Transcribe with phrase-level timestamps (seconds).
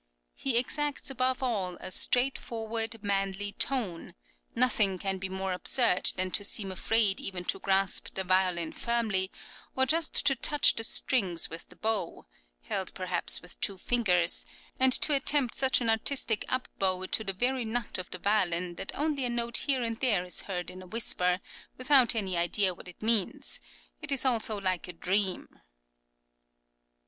[0.33, 4.15] He exacts above all a "straightforward, manly tone";
[4.55, 9.29] "nothing can be more absurd than to seem afraid even to grasp the violin firmly;
[9.75, 12.25] or just to touch the strings with the bow
[12.63, 14.43] (held perhaps with two fingers),
[14.79, 18.73] and to attempt such an artistic up bow to the very nut of the violin
[18.77, 21.39] that only a note here and there is heard in a whisper,
[21.77, 23.59] without any idea what it means,
[24.01, 25.57] it is all so like a dream" (p.
[25.57, 25.61] 101).